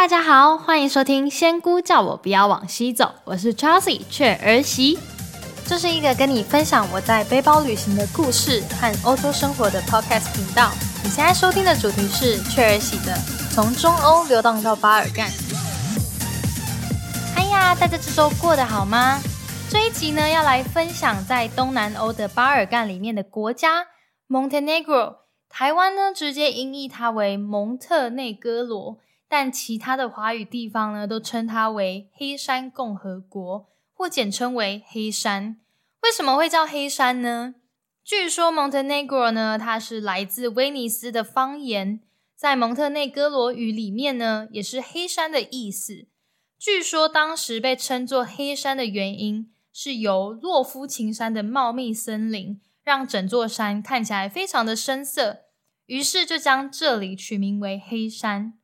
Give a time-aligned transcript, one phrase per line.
[0.00, 4.98] 大家好，欢迎收听《仙姑叫我不要往西走》，我是 Chelsea 雀儿媳。
[5.66, 10.70] 这是一个跟你分享我在背包旅行的故事和欧洲生活的 podcast 频道。
[11.04, 13.12] 你现在收听的主题是雀儿媳的
[13.54, 15.28] 《从中欧流荡到巴尔干》。
[17.36, 19.20] 哎呀，大家这周过得好吗？
[19.68, 23.88] 这一集呢，要来分享在东南欧的巴尔干里面的国家
[24.30, 25.16] Montenegro。
[25.50, 28.96] 台湾呢，直接音译它为蒙特内哥罗。
[29.32, 35.60] 但其他的华语地方呢，都称它为黑山共和国，或简称为黑山。
[36.02, 37.54] 为什么会叫黑山呢？
[38.02, 42.00] 据说 Montenegro 呢，它是来自威尼斯的方言，
[42.34, 46.08] 在蒙特内哥罗语里面呢，也是黑山的意思。
[46.58, 55.42] 据说当时被称作黑山的原因，是由洛夫琴山的茂密森林，让整座山看起来非常的深色，
[55.86, 58.54] 于是就将这里取名为黑山。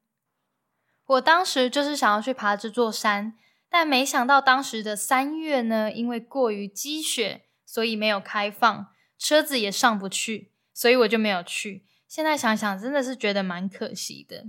[1.07, 3.35] 我当时就是想要去爬这座山，
[3.71, 11.85] 但没想到当时的三月呢，因为过于积雪，所以没有开放，车子也上不去，所以我就没有去。
[12.09, 14.47] 现在想想，真的是觉得蛮可惜的。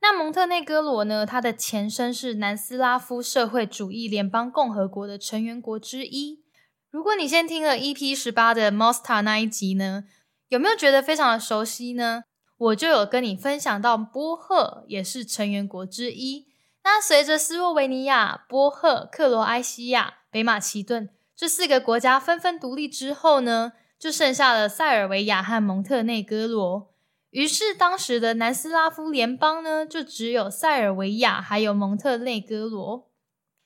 [0.00, 1.26] 那蒙特内哥罗呢？
[1.26, 6.44] 它的前身是南斯拉夫社会主义联邦共和国的成员国之一。
[6.88, 10.04] 如果你先听了 EP 十八的 Mosta 那一集呢，
[10.48, 12.22] 有没有觉得非常的熟悉呢？
[12.58, 16.48] 我就有跟你分享到，波赫也是成员国之一。
[16.82, 26.92] 那随着斯洛维尼亚、波赫、克罗埃西亚、北马其顿这四个国家纷纷独立之后呢，就剩下了塞尔维亚和蒙特内哥罗。
[27.30, 33.10] 于是当时的南斯拉夫联邦呢，就只有塞尔维亚还有蒙特内哥罗。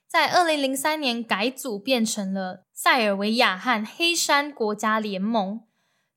[0.08, 5.62] 在二零零三年改组，变成了塞尔维亚和黑山国家联盟。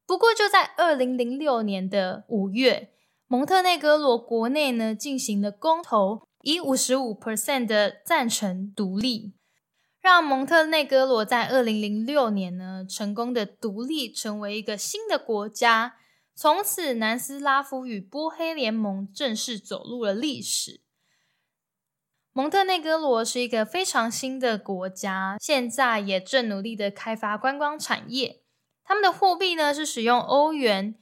[0.07, 2.91] 不过，就在二零零六年的五月，
[3.27, 9.33] 蒙特内哥罗国内呢进行了公投，以五十五 percent 的赞成独立，
[9.99, 15.95] 让蒙特内哥罗在二零零六年呢成功的独立，成为一个新的国家。
[16.35, 20.81] 从此，南斯拉夫与波黑联盟正式走入了历史。
[22.33, 28.43] 蒙特内哥罗是一个非常新的国家，现在也正努力的开发观光产业。
[28.85, 30.95] 他们的货币呢是使用欧元，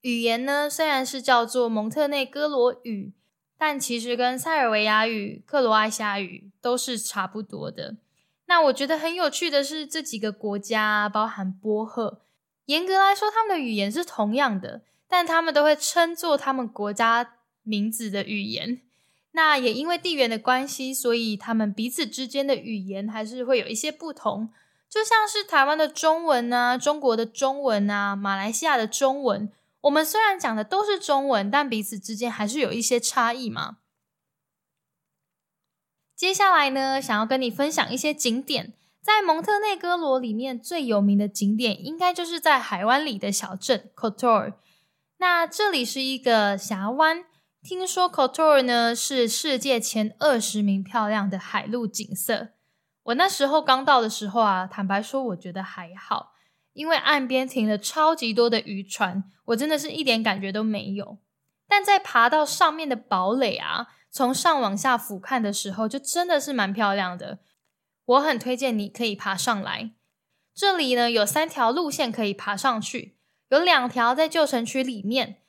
[0.00, 3.12] 语言呢虽然是叫做蒙特内哥罗语，
[3.56, 7.96] 但其实跟塞尔维亚语、克罗埃西亚语都是差不多的。
[8.46, 12.22] 那我觉得很有趣的是，这几个国家包含波赫，
[12.64, 18.80] 严格来说他们的语言是同样的，但他们都会称作他们国家名字的语言。
[19.32, 24.50] 那也因为地缘的关系，所以他们彼此之间的语言还是会有一些不同。
[24.90, 33.78] 就像是台湾的中文啊，中国的中文啊，马来西亚的中文，我们虽然讲的都是中文，但彼此之间还是有一些差异嘛。
[36.16, 38.72] 接下来呢，想要跟你分享一些景点，
[39.02, 44.54] 在蒙特内哥罗里面最有名的景点，应该就是在海湾里的小镇 Kotor。
[45.18, 47.24] 那这里是一个峡湾，
[47.62, 52.48] 听说 Kotor 呢是世界前二十名漂亮的海陆景色。
[53.08, 56.32] 我那时候刚到的时候啊，坦白说，我觉得还好，
[56.74, 61.18] 因为岸边停了超级多的渔船，我真的是一点感觉都没有。
[61.66, 67.38] 但在爬到上面的堡垒啊，从上往下俯瞰的时候，就真的是蛮漂亮的。
[68.04, 69.92] 我很推荐你可以爬上来。
[70.54, 73.16] 这里呢有三条路线可以爬上去，
[73.48, 75.42] 有两条在旧城区里面。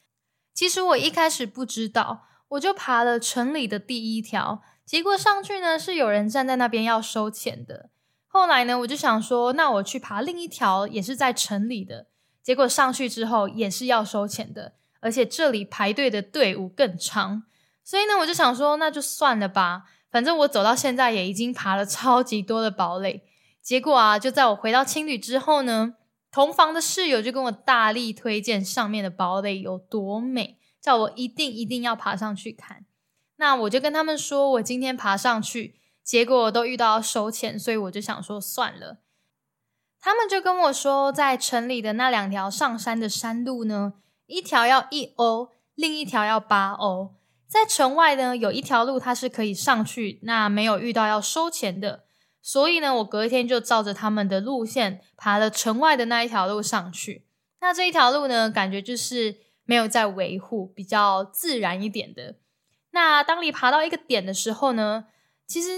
[0.53, 4.62] 其实我一开始不知道，我就爬了城里的第一条。
[4.89, 7.91] 结果上去呢，是有人站在那边要收钱的。
[8.25, 12.07] 后来呢，我就想说，那我去爬另一条，也是在城里的。
[12.41, 17.44] 结果上去之后，也是要收钱的，而且这里排队的队伍更长。
[17.83, 19.83] 所以呢，我就想说，那就算了吧。
[20.09, 23.22] 反正我走到现在也已经爬了超级多的堡垒。
[23.61, 25.94] 结果啊，就在我回到青旅之后呢，
[26.31, 32.85] 同房的室友就跟我大力推荐上面的堡垒有多美，叫我一定一定要爬上去看。
[33.39, 38.97] 那我就跟他们说，我今天爬上去，结果都遇到要收钱，所以我就想说算了。
[40.02, 43.93] 他们就跟我说，在城里的那两条上山的山路呢，
[44.25, 47.16] 一条要一欧，另一条要八欧。
[47.47, 52.03] 在城外呢，有一条路它是可以上去，那没有遇到要收钱的。
[52.41, 57.25] 所以呢，我隔一天就照着他们的路线爬了城外的那一条路上去。
[57.61, 62.35] 那这一条路呢，感觉就是没有在维护，比较自然一点的。
[62.91, 65.06] 那当你爬到一个点的时候呢，
[65.46, 65.70] 其实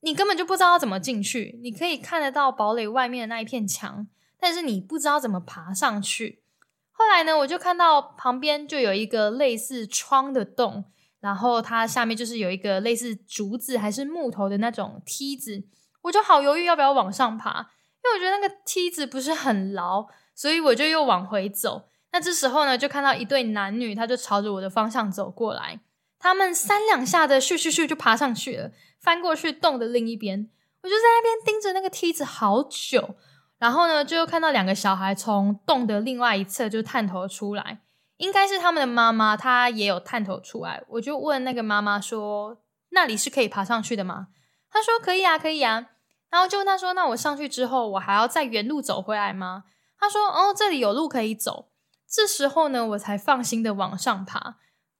[0.00, 1.58] 你根本就不知道要怎么进去。
[1.62, 4.06] 你可以看得到堡垒外面的那一片墙，
[4.40, 6.42] 但是你不知道怎么爬上去。
[6.90, 10.84] 后来呢，我就看到旁边就有一个类似窗的洞，
[11.20, 15.62] 然后它下面就是有一个类似竹子还是木头的那种梯子，
[16.02, 21.88] 我就好犹豫要不要往上爬，因为我觉得那个梯子不是很牢，所以我就又往回走。
[22.10, 25.80] 那这时候呢，就看到一对男女，他就朝着我的方向走过来。
[26.18, 30.50] 他们三两下的咻咻咻就爬上去了，翻过去洞的另一边。
[30.82, 33.16] 我就在那边盯着那个梯子好久，
[33.58, 37.80] 然后呢，就看到两个小孩从洞的另外一侧就探头出来，
[38.16, 40.84] 应该是他们的妈妈，她也有探头出来。
[40.88, 44.28] 我就问那个妈妈说：“那里是可以爬上去的吗？”
[44.70, 45.86] 她说：“可以啊，可以啊。”
[46.30, 49.64] 然后就问她说：“那我上去之后，我还要再原路走回来吗？”
[49.98, 51.70] 她说：“哦，这里有路可以走。”
[52.08, 54.56] 这时候呢，我才放心的往上爬。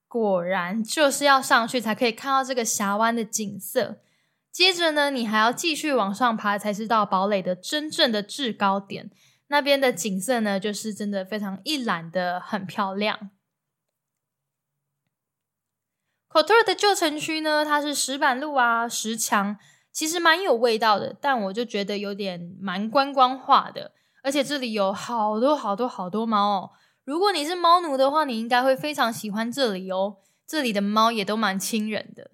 [0.08, 4.00] 果然就是要上去才可以看到这个峡湾的景色。
[4.50, 9.10] 接着呢，你还要继续往上爬，才知道堡垒的真正的制高点。
[9.48, 13.30] 那边的景色呢，就是真的非常一览的，很漂亮。
[16.26, 19.58] 科托尔的旧城区呢，它是石板路啊，石墙，
[19.92, 23.92] 其实蛮有味道的，但我就觉得有点蛮观光化的。
[24.22, 26.70] 而且这里有好多好多好多猫哦。
[27.08, 30.18] 如果你是猫奴的话，你应该会非常喜欢这里哦。
[30.46, 32.32] 这里的猫也都蛮亲人的。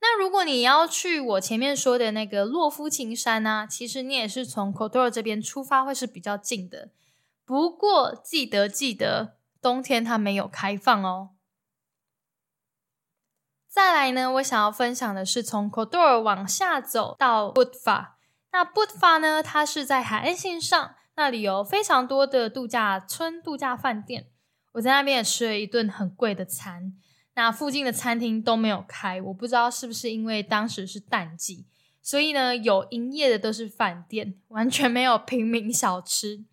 [0.00, 6.90] 那如果你要去我前面说的那个洛夫琴山呢，其实你也是从 c o t o r 这边出发，会是比较近的。
[7.44, 11.30] 不过记得记得，冬天它没有开放哦。
[13.68, 18.10] 再来呢，我想要分享的是从 c o t o r 往下走到 Budva。
[18.52, 20.94] 那 Budva 呢，它是在海岸线上。
[21.16, 24.26] 那里有非常多的度假村、度假饭店，
[24.72, 26.92] 我在那边也吃了一顿很贵的餐。
[27.34, 31.66] 那附近的餐厅都没有开，我不知道是不是因为当时是淡季，
[32.02, 36.44] 所以呢，有营业的都是饭店，完全没有平民小吃。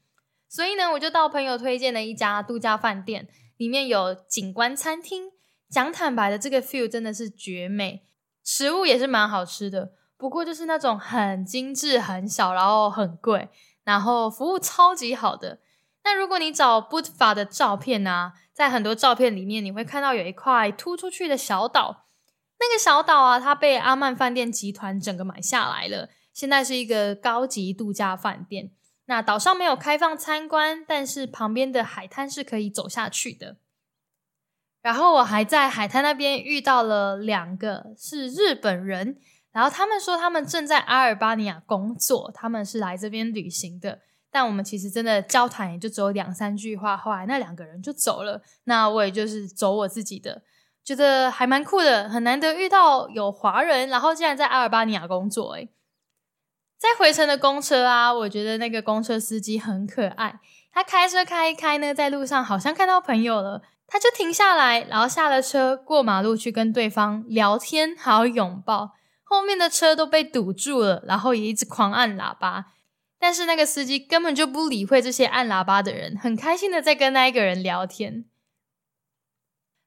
[0.47, 3.27] 所以呢，我就到朋友推荐的一家度假饭店，
[3.57, 5.31] 里面有景观餐厅。
[5.69, 8.05] 讲坦白的，这个 feel 真的是绝美，
[8.43, 13.49] 食物也是蛮好吃的，不过就是那种很精致、很小，然后很贵。
[13.83, 15.59] 然后服务超级好的。
[16.03, 22.07] 那如果你找 Budva 的照片啊，在很多照片里面，你会看到有一块突出去的小岛。
[22.59, 28.71] 那个小岛啊，它被阿曼饭店集团整个买下来了，现在是一个高级度假饭店。
[29.05, 33.57] 那岛上没有开放参观，但是旁边的海滩是可以走下去的。
[34.81, 39.17] 然后我还在海滩那边遇到了两个是日本人。
[39.53, 43.99] 然后他们说他们正在阿尔巴尼亚工作，他们是来这边旅行的。
[44.29, 48.41] 但我们其实真的交谈也就只有两三句话，后来那两个人就走了。
[48.63, 50.41] 那我也就是走我自己的，
[50.83, 55.53] 觉得还蛮酷的，很难得遇到有华人，然后竟然在阿尔巴尼亚工作。
[55.53, 55.69] 诶
[56.79, 60.39] 在回程的公车啊，我觉得那个公车司机很可爱，
[60.71, 68.93] 他开车开一开呢，在路上好像看到朋友了，他就停下来，然后下了车，过马路去跟对方聊天，还有拥抱。
[69.33, 72.73] 后面的车都被堵住了，然后也一直狂按喇叭，
[73.17, 78.25] 但是那个司机根本就不理会这些按喇叭的人，很开心的在跟那一个人聊天。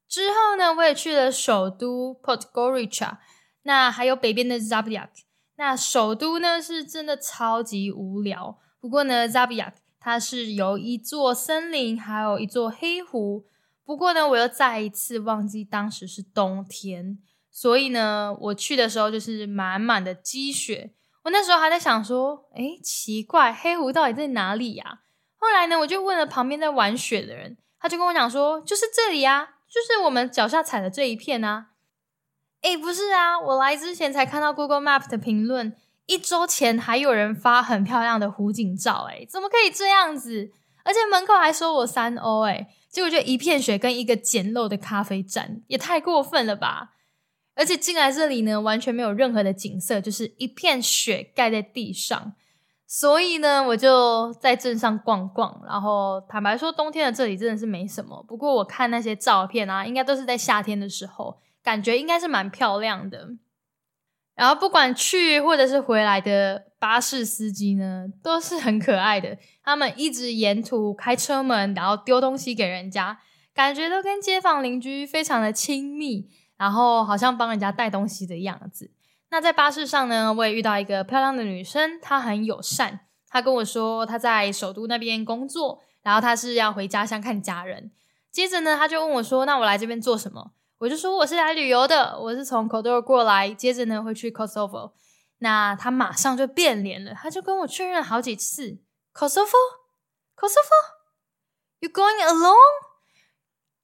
[0.09, 3.19] 之后呢，我也去了首都 Podgorica，
[3.63, 5.11] 那还有北边的 Zabyak。
[5.57, 13.47] 那首都呢是真的超级无聊，不过呢，Zabyak 它是由一座森林，还有一座黑湖。
[13.85, 17.19] 不过呢，我又再一次忘记当时是冬天。
[17.57, 20.93] 所以呢，我去的时候就是满满的积雪。
[21.25, 24.99] 我那时候还在想说，哎，奇怪，黑湖到底在哪里呀？
[25.37, 31.69] 后来呢，我就问了旁边在玩雪的人，他就跟我讲说，就是这里呀，就是我们脚下踩的这一片啊。
[32.61, 40.51] 哎，不是啊，我来之前才看到 Google Map 的评论，一周前还有人发很漂亮的湖景照，哎，怎么可以这样子？
[40.85, 46.91] 而且门口还收我三欧，哎，结果就一片雪跟一个简陋的咖啡站，也太过分了吧！
[47.57, 52.35] 而且进来这里呢，完全没有任何的景色，就是一片雪盖在地上。
[52.87, 55.61] 所以呢，我就在镇上逛逛。
[55.67, 58.25] 然后坦白说，冬天的这里真的是没什么。
[58.29, 63.31] 不过我看那些照片啊，应该都是在夏天的时候，感觉应该是蛮漂亮的。
[64.37, 69.37] 然后不管去或者是回来的巴士司机呢，都是很可爱的。
[69.65, 73.19] 他们一直沿途开车门，然后丢东西给人家，
[73.55, 76.29] 感觉都跟街坊邻居非常的亲密。
[76.57, 78.91] 然后好像帮人家带东西的样子。
[79.31, 83.01] 那在巴士上呢，我也遇到一个漂亮的女生，她很友善。
[83.29, 87.91] 她跟我说她在首都那边工作，然后她是要回家乡看家人。
[88.31, 94.93] 接着呢，她就问我说：“那我来这边做什么？”我就说：“我是来旅游的，我是从 k o d o r 过来。”接着呢，会去 Kosovo。
[95.39, 98.79] 那她马上就变脸了，她就跟我确认好几次
[99.15, 102.55] ：“Kosovo，Kosovo，you going alone？”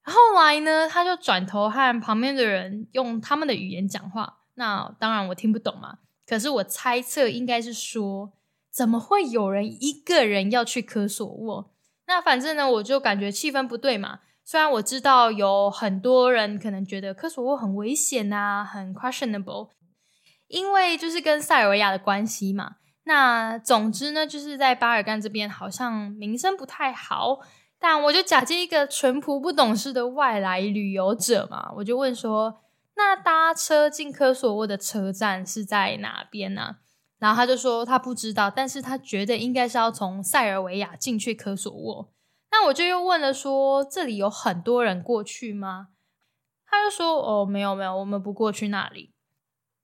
[0.05, 4.39] 后来呢，他就转头和旁边的人用他们的语言讲话。
[4.55, 8.33] 那当然我听不懂嘛，可是我猜测应该是说，
[8.71, 11.73] 怎么会有人一个人要去科索沃？
[12.07, 14.21] 那反正呢，我就感觉气氛不对嘛。
[14.45, 19.71] 虽然我知道有很多人可能觉得科索沃很危险啊，很 questionable，
[20.49, 22.77] 因为就是跟塞尔维亚的关系嘛。
[23.05, 27.41] 那总之呢，就是在巴尔干这边好像名声不太好。
[27.85, 32.61] 但我就假借一个淳朴不懂事的外来旅游者嘛，我就问说
[32.95, 36.77] ：“那搭车进科索沃的车站是在哪边呢？”
[37.19, 42.13] 然后他就说他不知道，但是他觉得应该是要从塞尔维亚进去科索沃。
[42.53, 45.89] 那我就又问了说：“这里有很多人过去吗？”
[46.65, 49.11] 他就说：“哦，没有没有，我们不过去那里。”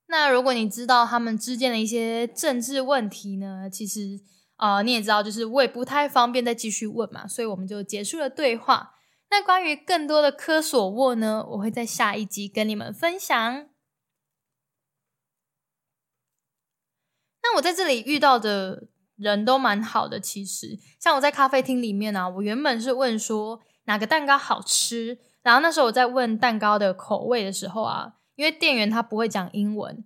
[0.07, 4.21] 那如果你知道他们之间的一些政治问题呢，其实。
[4.59, 8.93] 啊，你也知道，就是我也不太方便再继续问嘛，所以我们就结束了对话。
[9.29, 13.69] 那关于更多的科索沃呢，我会在下一集跟你们分享。
[17.41, 30.03] 那我在这里遇到的人都蛮好的，其实像我在咖啡厅里面呢，我原本是问说哪个蛋糕好吃，然后那时候我在问蛋糕的口味的时候啊，因为店员他不会讲英文，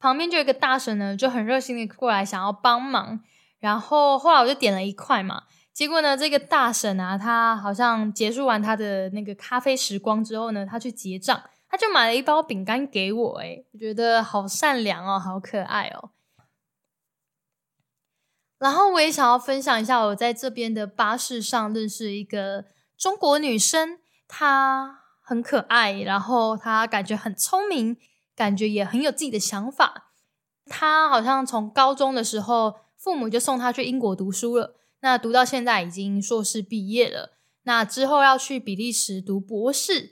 [0.00, 3.20] 旁边就有一个大神呢，就很热心的过来想要帮忙。
[3.64, 16.10] 然后后来我就点了一块嘛，结果呢，这个大婶啊，她好像结束完她的那个咖啡时光之后呢，她去结账，她就买了一包饼干给我，诶我觉得好善良哦，好可爱哦。
[18.58, 22.66] 然后我也想要分享一下，我在这边的巴士上认识一个
[22.98, 27.96] 中国女生，她很可爱，然后她感觉很聪明，
[28.36, 30.10] 感觉也很有自己的想法。
[30.66, 32.83] 她好像从高中的时候。
[33.04, 37.36] 父母就送他去英国读书了，那读到现在已经硕士毕业了。
[37.64, 40.10] 那之后要去比利时读博士，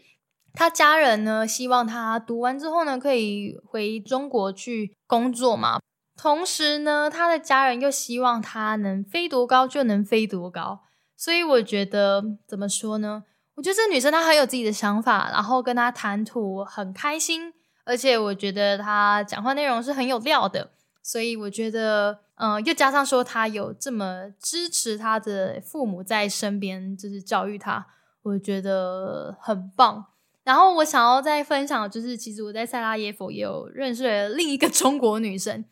[0.52, 5.80] 他家人呢希望他读完之后呢可以回中国去工作嘛。
[6.18, 10.82] 同时呢，他的家人又希望他能飞多高就能飞多高。
[11.16, 13.24] 所以我觉得怎么说呢？
[13.54, 17.54] 我觉得这女生她很有自己的想法，然后跟她谈吐很开心，
[17.86, 20.72] 而且我觉得她讲话内容是很有料的。
[21.02, 22.20] 所以我觉得。
[22.44, 27.86] 嗯，又加上说他有这么支持他的父母在身边，就是教育他，
[28.22, 30.06] 我觉得很棒。
[30.42, 35.64] 然后我想要再分享，就是其实我在塞拉耶夫也有认识了另一个中国女生，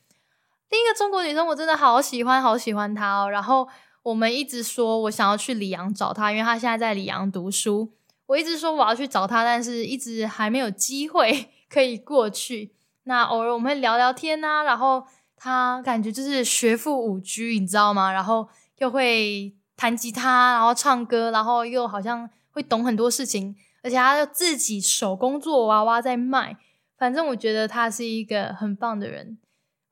[0.71, 3.29] 另一个中国女生，我真的好喜欢，好喜欢她哦。
[3.29, 3.67] 然后
[4.05, 7.95] 我们一直说我想要去里昂找她，因为她现在在里昂读书。
[8.27, 12.77] 我一直说我要去找她，但是一直还没有机会 可以过去。
[13.03, 15.03] 那偶尔我们会聊聊天啊，然后。
[15.43, 18.13] 他感觉就是学富五车，你知道吗？
[18.13, 26.59] 然后又会弹吉他，然后唱歌，然后又好像会懂很多事情，而且他又自己手工做娃娃在卖。
[26.99, 29.39] 反正我觉得他是一个很棒的人。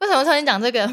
[0.01, 0.87] 为什么突然讲这个？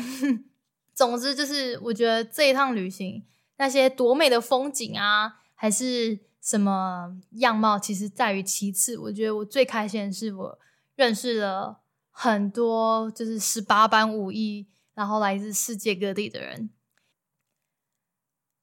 [0.95, 3.21] 总之就是，我觉得这一趟旅行
[3.57, 8.97] 那些多美的风景啊，还是什么样貌，其实在于其次。
[8.97, 10.59] 我觉得我最开心的是我
[10.95, 11.81] 认识了。
[12.17, 16.69] 很多就是十八般武艺，然后来自世界各地的人。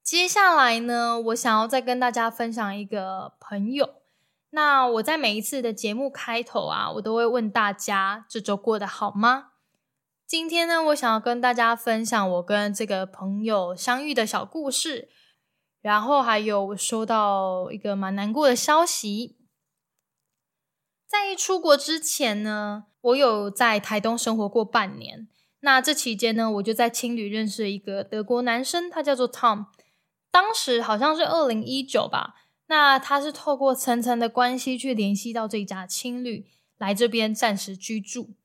[0.03, 3.97] 接下来呢，我想要再跟大家分享一个朋友。
[4.51, 9.51] 那我在每一次的节目开头啊，我都会问大家这周过得好吗？
[10.27, 15.11] 今天呢，我想要跟大家分享我跟这个朋友相遇的小故事，
[15.83, 19.37] 然后还有我收到一个蛮难过的消息。
[21.13, 22.85] 在出国之前呢。
[23.03, 25.27] 我有在台东生活过半年，
[25.59, 29.67] 那这期间呢，我就在青旅认识了一个德国男生，他叫做 Tom。
[30.31, 36.47] 当时好像是二零一九吧，那他是透过层层的关系去联系到这家青旅，
[36.79, 38.37] 来这边暂时居住。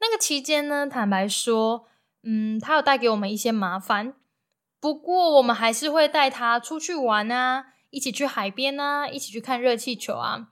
[0.00, 1.88] 那个期间呢，坦白说，
[2.22, 4.14] 嗯，他有带给我们一些麻烦，
[4.78, 10.50] 不过我们还是会带他出去玩啊，一起去海边啊，一起去看热气球啊。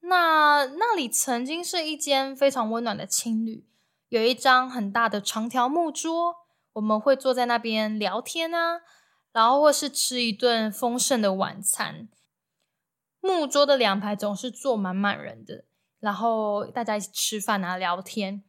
[0.00, 3.66] 那那里曾经是一间非常温暖的青旅，
[4.08, 6.36] 有一张很大的长条木桌，
[6.72, 8.80] 我们会坐在那边聊天啊，
[9.32, 12.08] 然后或是吃一顿丰盛的晚餐。
[13.20, 15.64] 木桌的两排总是坐满满人的，
[15.98, 18.42] 然后大家一起吃饭啊，聊天。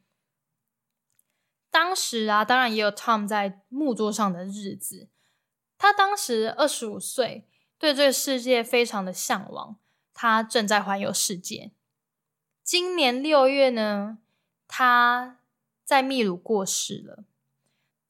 [1.70, 5.10] 当时啊，当然也有 Tom 在木桌上的日子。
[5.78, 9.78] 他当时二十五岁，对这个世界非常的向往。
[10.22, 11.72] 他正在环游世界。
[12.62, 14.20] 今年六月呢，
[14.68, 15.40] 他
[15.84, 17.24] 在秘鲁过世了。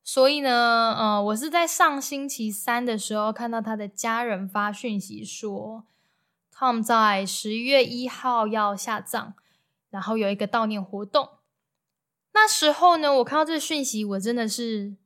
[0.04, 5.86] 所以呢，呃，我是在上星期三的时候看到他的家人发讯息说
[6.54, 9.32] Tom 在十一月一号要下葬，
[9.90, 11.38] 然后有一个悼念活动。
[12.34, 14.98] 那时候呢，我看到这个讯息，我真的是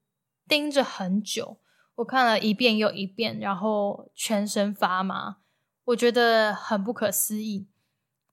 [0.48, 1.60] 盯着很久，
[1.98, 5.38] 我看了一遍又一遍，然后全身发麻，
[5.86, 7.68] 我觉得很不可思议。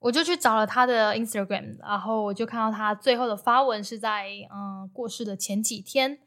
[0.00, 6.18] 我就去找了他的 Instagram，然后我就看到他最后的发文是在嗯过世的前几天。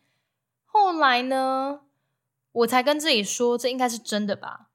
[0.63, 1.81] 后来呢，
[2.53, 4.69] 我才跟自己说，这应该是真的吧。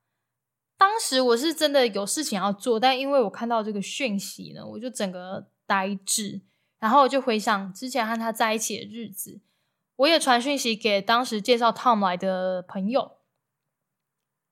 [0.76, 6.42] 当时我是真的有事情要做，但因为我看到这个讯息呢，我就整个呆滞。
[6.78, 9.40] 然后我就回想之前和他在一起的日子，
[9.96, 13.18] 我也传讯息给当时介绍 Tom 来的朋友，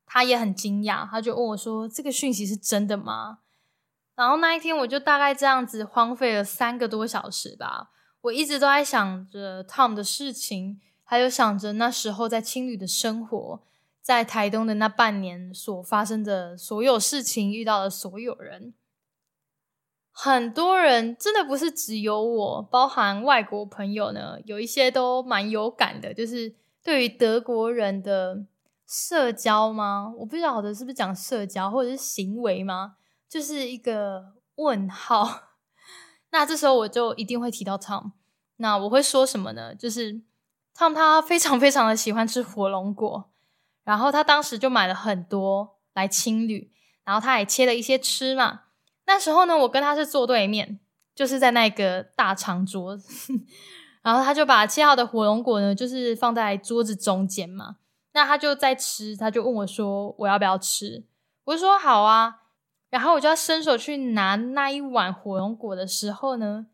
[0.08, 3.40] 他也很惊讶，他就问我说：“这个讯息是真的吗？”
[4.16, 7.90] 然后那一天我就大概这样子荒废了三个多小时吧，
[8.22, 13.62] 我一直都在想着 Tom 的事情，还有想着那时候在青旅的生活，
[14.02, 18.74] 在台东的那半年所发生的所有事情，遇到的所有人。
[20.10, 28.44] 很多人真的不是只有我，包含外国朋友呢，有一些都蛮有感的，就是对于德国人的
[28.88, 30.10] 社交吗？
[30.16, 32.94] 我不晓得是不是讲社交或者是行为吗？
[33.28, 35.42] 就是一个问号。
[36.32, 38.12] 那这时候我就一定会提到 Tom。
[38.56, 39.74] 那我会说什么呢？
[39.74, 40.22] 就是
[40.74, 43.30] Tom 他非常非常的喜欢吃火龙果，
[43.84, 46.72] 然后他当时就买了很多来青旅，
[47.04, 48.62] 然后他也切了一些吃嘛。
[49.04, 50.80] 那时候呢，我跟他是坐对面，
[51.14, 52.98] 就是在那个大长桌，
[54.02, 57.76] 然后他就把切好的火龙果呢，就是放在桌子中间嘛。
[58.18, 61.04] 那他就在吃，他就问我说：“我要不要吃？”
[61.46, 62.40] 我就说：“好啊。”
[62.90, 66.66] 然后我就要伸手去拿那一碗火龙果的时候呢，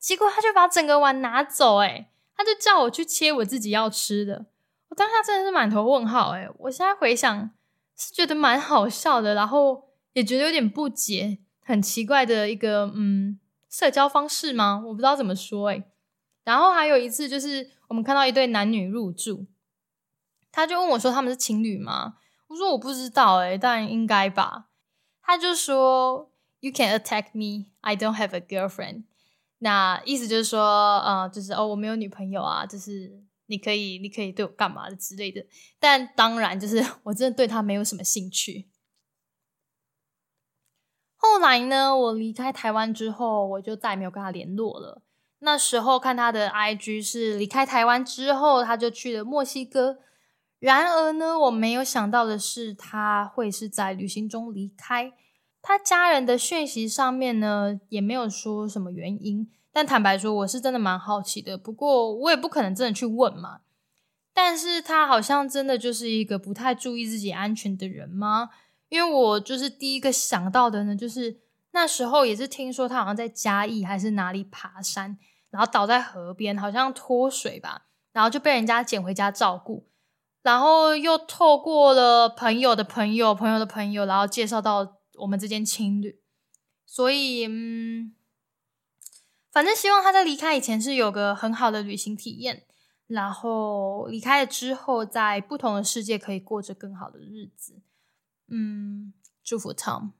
[0.00, 4.46] 结果他就把整个碗拿走，诶他就叫我去切我自己要吃的。
[4.88, 7.50] 我当下真的是满头问号，诶我现在回想
[7.96, 11.38] 是觉得蛮好笑的，然后也觉得有点不解。
[11.60, 13.38] 很奇怪的一个嗯
[13.70, 14.82] 社交方式吗？
[14.84, 15.84] 我不知道怎么说诶。
[16.42, 19.46] 然后还有一次就是我们看到一对男女入住，
[20.58, 22.16] 他就问我说他们是情侣吗？
[22.48, 24.66] 我说我不知道诶，但应该吧。
[25.22, 29.04] 他就说 You can attack me, I don't have a girlfriend。
[29.58, 35.46] 那意思就是说呃就是哦我没有女朋友啊，就是你可以你可以对我干嘛的之类的。
[35.78, 38.68] 但当然就是 我真的对他没有什么兴趣。
[41.14, 45.02] 后来呢，我离开台湾之后，我就再也没有跟他联络了。
[45.38, 50.00] 那时候看他的 IG 是离开台湾之后，他就去了墨西哥。
[50.58, 55.12] 然而呢，我没有想到的是，他会是在旅行中离开。
[55.62, 59.50] 他家人的讯息上面呢，也没有说什么原因。
[59.72, 61.56] 但坦白说，我是真的蛮好奇的。
[61.56, 63.60] 不过我也不可能真的去问嘛。
[64.32, 68.50] 但是他好像真的就是一个不太注意自己安全的人吗？
[68.88, 71.38] 因为我就是第一个想到的呢，就是
[71.72, 75.18] 那时候也是听说他好像在嘉义还是哪里爬山，
[75.50, 79.86] 然后倒在河边，好像脱水吧，然后就被人家捡回家照顾，
[80.48, 86.22] 然后又透过了朋友的朋友、朋友的朋友，然后介绍到我们这间情侣，
[86.86, 88.14] 所以嗯，
[89.50, 92.64] 反正希望他在离开以前是有个很好的旅行体验，
[93.08, 97.82] 然后离开了之后，在不同的世界可以过着更好的日子。
[98.46, 99.12] 嗯，
[99.44, 100.12] 祝福 Tom。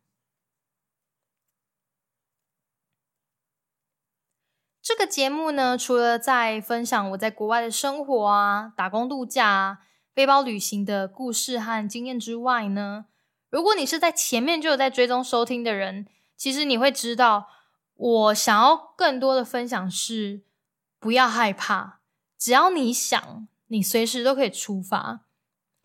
[4.83, 9.79] 这个节目呢，除了在分享我在国外的生活啊、打工度假、啊、
[10.19, 13.07] 背包旅行的故事和经验之外呢，
[13.51, 17.47] 如果你是在前面就有在追踪收听的人，其实你会知道，
[17.95, 20.43] 我想要更多的分享是
[20.99, 22.01] 不要害怕，
[22.37, 25.21] 只要你想，你随时都可以出发，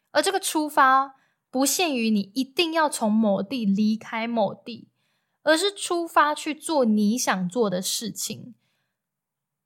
[0.09, 1.13] 而这个出发。
[1.51, 4.87] 不限于你一定要从某地离开某地，
[5.43, 8.55] 而是出发去做你想做的事情。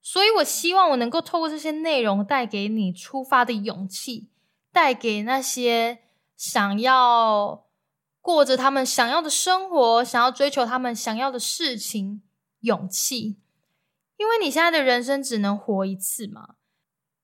[0.01, 4.27] 所以，我希望我能够透过这些内容，带给你出发的勇气，
[4.77, 6.03] 带给那些
[6.35, 7.65] 想要
[8.21, 12.21] 过着他们想要的生活、想要追求他们想要的事情
[12.59, 13.41] 勇气。
[14.17, 16.57] 因为你现在的人生只能活一次嘛，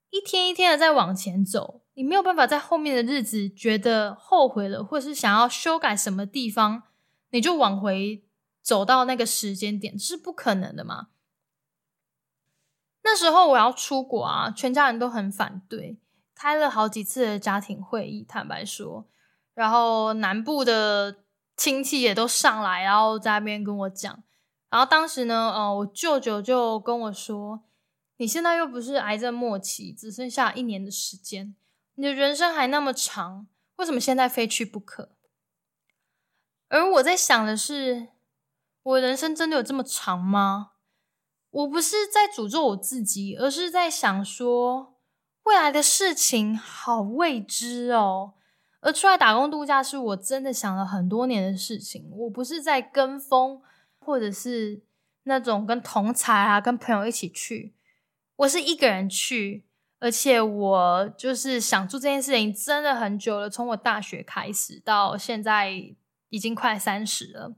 [0.10, 1.84] 一天一天的在往前走。
[1.94, 6.82] 你没有办法在后面的日子觉得后悔了，或是想要修改什么地方，
[7.30, 8.24] 你就往回
[8.63, 11.10] 走到那个时间点，这是不可能的嘛？
[13.04, 16.00] 那时候我要出国啊，全家人都很反对，
[16.43, 19.08] 开了好几次的家庭会议，坦白说，
[19.53, 21.23] 然后南部的
[21.56, 24.21] 亲戚也都上来，然后在那边跟我讲，
[24.69, 27.63] 然后当时呢，呃，我舅舅就跟我说
[28.19, 31.56] ：“你现在又不是癌症末期，只剩下一年的时间。”
[31.95, 35.15] 你的人生还那么长，为什么现在非去不可？
[36.67, 38.10] 而我在想的是，
[38.84, 40.71] 我人生真的有这么长吗？
[41.51, 44.92] 我不是在诅咒我自己，而是在想说，
[45.43, 48.34] 未来的事情好未知哦。
[48.82, 52.10] 而出来打工度假是我真的想了很多年的事情。
[52.12, 53.62] 我不是在跟风，
[53.99, 54.82] 或者是
[55.23, 57.73] 那种跟同才啊、跟朋友一起去，
[58.36, 59.65] 我是一个人去。
[59.99, 65.71] 而且我就是想做这件事情真的很久了，从我大学开始到现在
[66.27, 67.56] 已经快三十了。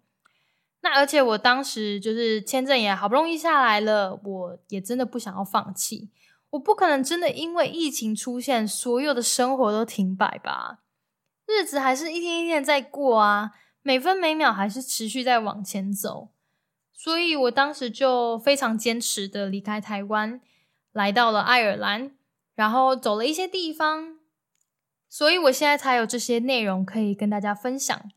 [0.82, 6.12] 那而且我当时就是签证也好不容易下来了，我也真的不想要放弃。
[6.56, 10.80] 我不可能真的因为疫情出现，所有的生活都停摆吧？
[11.46, 16.30] 日子还是一天一天在过啊，每分每秒还是持续在往前走。
[16.94, 20.42] 所以我当时就非常坚持的离开台湾，
[20.92, 22.16] 来到了爱尔兰，
[22.56, 24.18] 然后走了一些地方。
[25.10, 28.10] 所以我现在才有这些内容可以跟大家分享。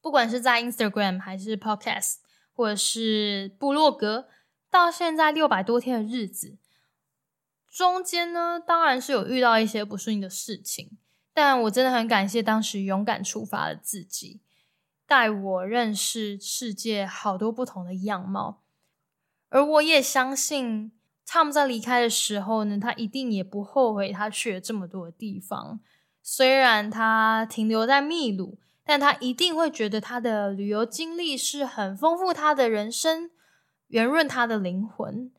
[0.00, 2.16] 不管是在 Instagram 还是 Podcast，
[2.54, 4.28] 或者是部落格，
[4.70, 6.56] 到现在六百多天的日子，
[7.74, 10.96] 中间呢，当然是有遇到一些不顺的事情，
[11.32, 14.40] 但我真的很感谢当时勇敢出发的自己，
[15.08, 18.62] 带我认识世界好多不同的样貌。
[19.48, 20.92] 而我也相信
[21.26, 25.80] ，Tom 在离开的时候呢，他一定也不后悔他去了这么多的地方，
[26.22, 28.60] 虽然他停留在秘鲁。
[28.86, 33.30] 但他一定会觉得他的旅游经历是很丰富他的人生，
[33.86, 35.32] 圆润他的灵魂。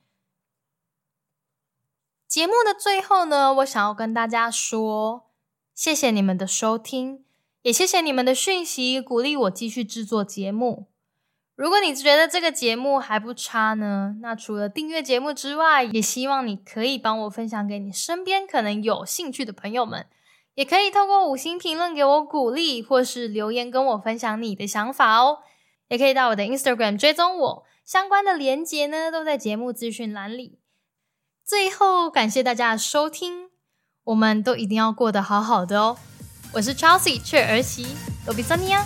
[2.35, 5.29] 节目的最后呢，我想要跟大家说，
[5.73, 7.23] 谢谢你们的收听，
[7.61, 10.87] 也谢谢你们的讯息，鼓励我继续制作节目。
[11.55, 20.05] 如果你觉得这个节目还不差呢，那除了订阅节目之外，也希望你可以帮我分享给你身边可能有兴趣的朋友们。
[20.55, 25.37] 也可以透过五星评论给我鼓励，或是留言跟我分享你的想法哦。
[25.87, 30.59] 也可以到我的 Instagram 追踪我，相关的连接呢都在节目资讯栏里。
[31.47, 33.51] 最后，感谢大家收听，
[34.05, 35.95] 我们都一定要过得好好的哦。
[36.53, 37.85] 我是 Chelsea 雀儿媳，
[38.25, 38.83] 罗比桑尼亚。